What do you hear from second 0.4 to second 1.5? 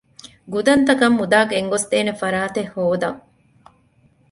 ގުދަންތަކަށް މުދާ